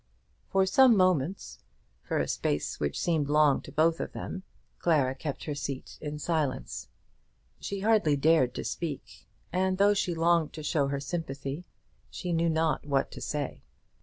For 0.49 0.65
some 0.65 0.97
moments, 0.97 1.59
for 2.01 2.17
a 2.17 2.27
space 2.27 2.79
which 2.79 2.99
seemed 2.99 3.29
long 3.29 3.61
to 3.61 3.71
both 3.71 3.99
of 3.99 4.13
them, 4.13 4.41
Clara 4.79 5.13
kept 5.13 5.43
her 5.43 5.53
seat 5.53 5.99
in 6.01 6.17
silence. 6.17 6.87
She 7.59 7.81
hardly 7.81 8.15
dared 8.15 8.55
to 8.55 8.63
speak, 8.63 9.27
and 9.53 9.77
though 9.77 9.93
she 9.93 10.15
longed 10.15 10.53
to 10.53 10.63
show 10.63 10.87
her 10.87 10.99
sympathy, 10.99 11.65
she 12.09 12.33
knew 12.33 12.49
not 12.49 12.83
what 12.83 13.11
to 13.11 13.21
say. 13.21 13.61